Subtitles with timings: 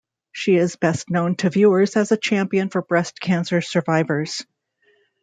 [0.31, 4.43] She is best known to viewers as a champion for breast cancer survivors.